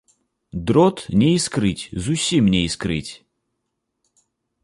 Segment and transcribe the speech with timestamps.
[0.69, 3.11] Дрот не іскрыць, зусім не іскрыць.